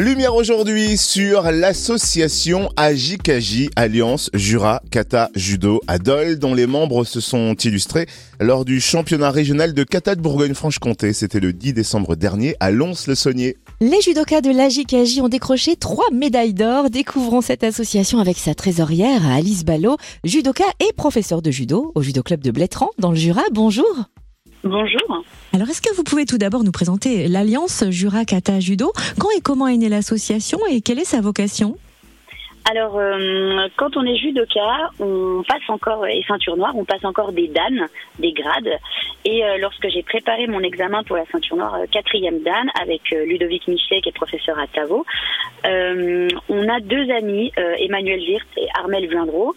[0.00, 7.20] Lumière aujourd'hui sur l'association Ajikaji, Alliance Jura Kata Judo à Dole, dont les membres se
[7.20, 8.06] sont illustrés
[8.40, 11.12] lors du championnat régional de kata de Bourgogne-Franche-Comté.
[11.12, 13.58] C'était le 10 décembre dernier à Lons-le-Saunier.
[13.82, 16.88] Les judokas de l'Ajikaji ont décroché trois médailles d'or.
[16.88, 22.22] Découvrons cette association avec sa trésorière Alice Ballot, judoka et professeur de judo au judo
[22.22, 23.42] club de Blétran dans le Jura.
[23.52, 24.06] Bonjour.
[24.62, 25.24] Bonjour.
[25.54, 28.92] Alors, est-ce que vous pouvez tout d'abord nous présenter l'Alliance Jura Kata Judo?
[29.18, 31.78] Quand et comment est née l'association et quelle est sa vocation?
[32.70, 37.32] Alors, euh, quand on est judoka, on passe encore, et ceinture noire, on passe encore
[37.32, 38.78] des dan, des grades.
[39.24, 43.10] Et euh, lorsque j'ai préparé mon examen pour la ceinture noire, euh, quatrième dan, avec
[43.10, 45.04] Ludovic Michel, qui est professeur à Tavo,
[45.64, 49.54] on a deux amis, Emmanuel Wirth et Armel Vindreau,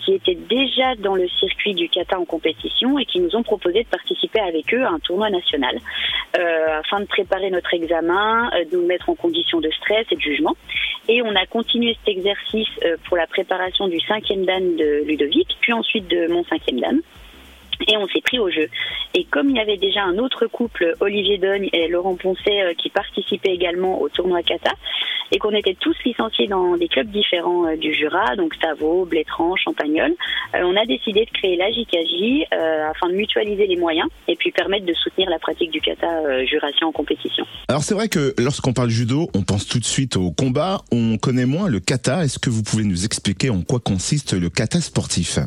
[0.00, 3.84] qui étaient déjà dans le circuit du kata en compétition et qui nous ont proposé
[3.84, 5.78] de participer avec eux à un tournoi national,
[6.34, 10.54] afin de préparer notre examen, de nous mettre en condition de stress et de jugement.
[11.08, 15.56] Et on a continué cet exercice euh, pour la préparation du cinquième dan de Ludovic,
[15.60, 17.00] puis ensuite de mon cinquième dan.
[17.86, 18.68] Et on s'est pris au jeu.
[19.14, 22.74] Et comme il y avait déjà un autre couple, Olivier Dogne et Laurent Poncet, euh,
[22.74, 24.72] qui participaient également au tournoi Kata,
[25.30, 29.56] et qu'on était tous licenciés dans des clubs différents euh, du Jura, donc Stavo, Blétran,
[29.56, 30.12] Champagnol,
[30.54, 32.46] euh, on a décidé de créer la JKJ
[32.90, 36.86] afin de mutualiser les moyens et puis permettre de soutenir la pratique du kata jurassien
[36.86, 37.44] en compétition.
[37.68, 41.18] Alors c'est vrai que lorsqu'on parle judo, on pense tout de suite au combat, on
[41.18, 42.24] connaît moins le kata.
[42.24, 45.38] Est-ce que vous pouvez nous expliquer en quoi consiste le kata sportif?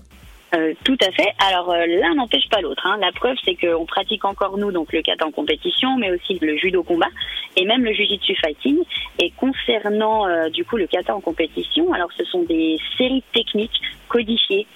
[0.54, 1.30] Euh, tout à fait.
[1.40, 2.86] Alors euh, l'un n'empêche pas l'autre.
[2.86, 2.98] Hein.
[3.00, 6.58] La preuve, c'est qu'on pratique encore nous donc le kata en compétition, mais aussi le
[6.58, 7.08] judo combat
[7.56, 8.78] et même le jujitsu fighting.
[9.20, 13.82] Et concernant euh, du coup le kata en compétition, alors ce sont des séries techniques
[14.10, 14.68] codifiées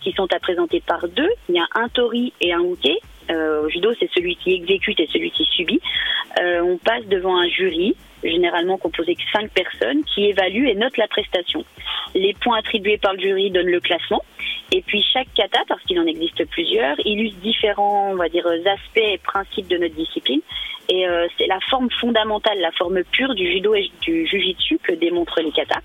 [0.00, 1.28] qui sont à présenter par deux.
[1.50, 2.98] Il y a un tori et un uke.
[3.28, 5.82] au judo, c'est celui qui exécute et celui qui subit.
[6.40, 11.08] on passe devant un jury généralement composé de cinq personnes, qui évaluent et notent la
[11.08, 11.64] prestation.
[12.16, 14.22] Les points attribués par le jury donnent le classement.
[14.72, 19.18] Et puis chaque kata, parce qu'il en existe plusieurs, illustre différents, on va aspects et
[19.18, 20.40] principes de notre discipline.
[20.88, 24.92] Et euh, c'est la forme fondamentale, la forme pure du judo et du jujitsu que
[24.92, 25.82] démontrent les katas.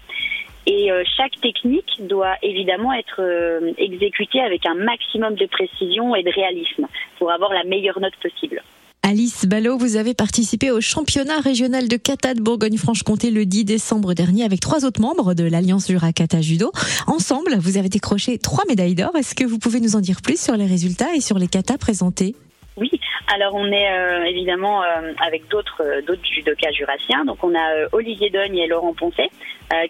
[0.67, 6.23] Et euh, chaque technique doit évidemment être euh, exécutée avec un maximum de précision et
[6.23, 6.87] de réalisme
[7.17, 8.63] pour avoir la meilleure note possible.
[9.11, 14.13] Alice Ballot, vous avez participé au championnat régional de kata de Bourgogne-Franche-Comté le 10 décembre
[14.13, 16.71] dernier avec trois autres membres de l'Alliance Jura Kata Judo.
[17.07, 19.13] Ensemble, vous avez décroché trois médailles d'or.
[19.17, 21.77] Est-ce que vous pouvez nous en dire plus sur les résultats et sur les katas
[21.77, 22.35] présentés?
[22.77, 22.89] Oui,
[23.27, 27.25] alors on est euh, évidemment euh, avec d'autres euh, d'autres judokas jurassiens.
[27.25, 29.29] Donc on a Olivier Dogne et Laurent Poncet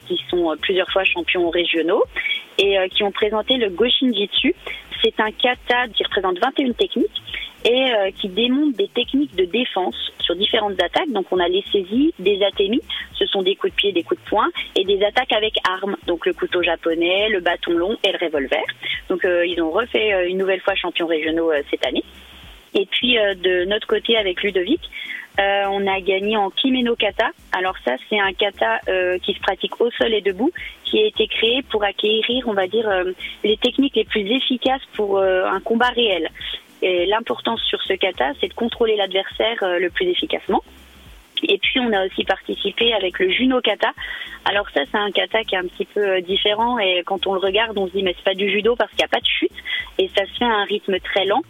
[0.07, 2.03] qui sont plusieurs fois champions régionaux
[2.59, 4.53] et qui ont présenté le Goshin Jitsu.
[5.03, 7.21] C'est un kata qui représente 21 techniques
[7.65, 11.09] et euh, qui démontre des techniques de défense sur différentes attaques.
[11.09, 12.81] Donc on a les saisies, des atémies,
[13.13, 15.95] ce sont des coups de pied, des coups de poing, et des attaques avec armes,
[16.07, 18.63] donc le couteau japonais, le bâton long et le revolver.
[19.09, 22.03] Donc euh, ils ont refait euh, une nouvelle fois champions régionaux cette année.
[22.73, 24.79] Et puis de notre côté avec Ludovic,
[25.37, 27.31] on a gagné en kimeno kata.
[27.51, 28.79] Alors ça, c'est un kata
[29.21, 30.51] qui se pratique au sol et debout,
[30.85, 32.89] qui a été créé pour acquérir, on va dire,
[33.43, 36.29] les techniques les plus efficaces pour un combat réel.
[36.81, 40.63] L'importance sur ce kata, c'est de contrôler l'adversaire euh, le plus efficacement.
[41.43, 43.91] Et puis on a aussi participé avec le Juno Kata.
[44.45, 47.33] Alors ça c'est un kata qui est un petit peu euh, différent et quand on
[47.33, 49.19] le regarde on se dit mais c'est pas du judo parce qu'il n'y a pas
[49.19, 49.51] de chute
[49.97, 51.41] et ça se fait à un rythme très lent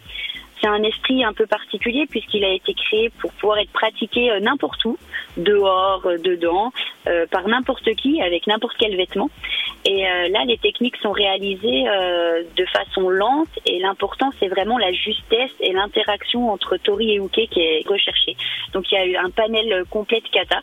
[0.62, 4.40] c'est un esprit un peu particulier puisqu'il a été créé pour pouvoir être pratiqué euh,
[4.40, 4.96] n'importe où,
[5.36, 6.72] dehors, dedans,
[7.06, 9.30] euh, par n'importe qui, avec n'importe quel vêtement.
[9.84, 11.84] Et là, les techniques sont réalisées
[12.56, 17.48] de façon lente et l'important, c'est vraiment la justesse et l'interaction entre Tori et Uke
[17.50, 18.36] qui est recherchée.
[18.74, 20.60] Donc il y a eu un panel complet de kata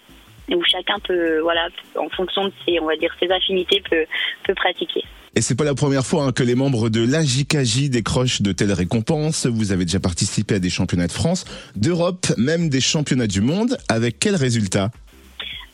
[0.56, 1.68] où chacun peut, voilà,
[1.98, 4.06] en fonction de ses, on va dire, ses affinités, peut,
[4.44, 5.04] peut pratiquer.
[5.36, 8.74] Et c'est pas la première fois hein, que les membres de l'AJKJ décrochent de telles
[8.74, 9.46] récompenses.
[9.46, 11.46] Vous avez déjà participé à des championnats de France,
[11.76, 13.78] d'Europe, même des championnats du monde.
[13.90, 14.90] Avec quels résultats?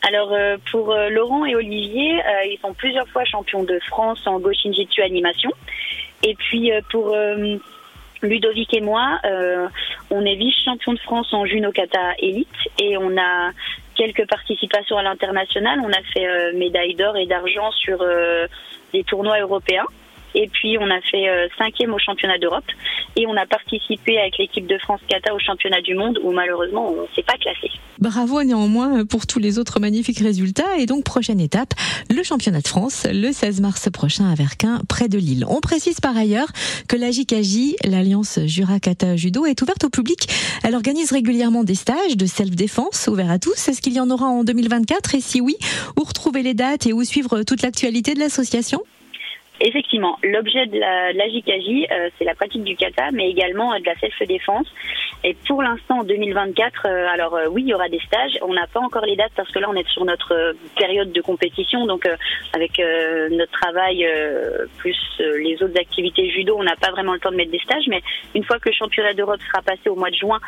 [0.06, 4.24] Alors euh, pour euh, Laurent et Olivier, euh, ils sont plusieurs fois champions de France
[4.26, 5.50] en Goshin Jitsu animation.
[6.22, 7.14] Et puis pour
[8.22, 9.20] Ludovic et moi,
[10.10, 12.48] on est vice-champion de France en Juno Kata Elite
[12.80, 13.52] et on a
[13.94, 15.78] quelques participations à l'international.
[15.84, 18.02] On a fait médaille d'or et d'argent sur
[18.94, 19.84] des tournois européens.
[20.34, 22.64] Et puis on a fait euh, cinquième au championnat d'Europe
[23.16, 26.90] et on a participé avec l'équipe de France Kata au championnat du monde où malheureusement
[26.90, 27.70] on s'est pas classé.
[27.98, 31.72] Bravo néanmoins pour tous les autres magnifiques résultats et donc prochaine étape,
[32.10, 35.46] le championnat de France le 16 mars prochain à Verquin près de Lille.
[35.48, 36.48] On précise par ailleurs
[36.88, 40.28] que la JKJ, l'Alliance Jura Kata Judo est ouverte au public.
[40.62, 43.68] Elle organise régulièrement des stages de self-défense ouverts à tous.
[43.68, 45.56] Est-ce qu'il y en aura en 2024 et si oui,
[45.98, 48.82] où retrouver les dates et où suivre toute l'actualité de l'association?
[49.60, 53.78] Effectivement, l'objet de la, de la euh, c'est la pratique du kata, mais également euh,
[53.78, 54.66] de la self-défense.
[55.24, 58.38] Et pour l'instant, en 2024, euh, alors oui, il y aura des stages.
[58.42, 61.20] On n'a pas encore les dates parce que là, on est sur notre période de
[61.22, 61.86] compétition.
[61.86, 62.06] Donc,
[62.52, 62.78] avec
[63.30, 64.06] notre travail
[64.78, 67.86] plus les autres activités judo, on n'a pas vraiment le temps de mettre des stages.
[67.88, 68.02] Mais
[68.34, 70.38] une fois que le championnat d'Europe sera passé au mois de juin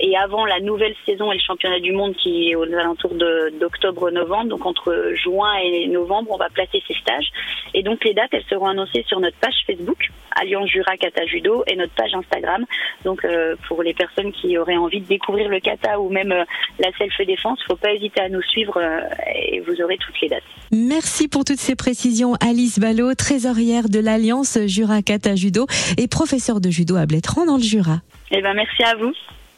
[0.00, 4.50] et avant la nouvelle saison et le championnat du monde qui est aux alentours d'octobre-novembre,
[4.50, 7.30] donc entre juin et novembre, on va placer ces stages.
[7.74, 11.64] Et donc les dates, elles seront annoncées sur notre page Facebook, Alliance Jura Kata Judo,
[11.66, 12.64] et notre page Instagram.
[13.04, 16.44] Donc euh, pour les personnes qui auraient envie de découvrir le kata ou même euh,
[16.78, 19.00] la self-défense, faut pas hésiter à nous suivre euh,
[19.34, 20.42] et vous aurez toutes les dates.
[20.70, 25.66] Merci pour toutes ces précisions, Alice Ballot, trésorière de l'Alliance Jura Kata Judo
[25.98, 28.00] et professeure de judo à Blétran dans le Jura.
[28.30, 29.12] Eh ben merci à vous.